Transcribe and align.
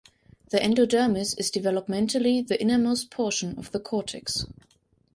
The 0.49 0.57
endodermis 0.59 1.37
is 1.39 1.51
developmentally 1.51 2.47
the 2.47 2.59
innermost 2.59 3.11
portion 3.11 3.55
of 3.59 3.71
the 3.71 3.79
cortex. 3.79 4.47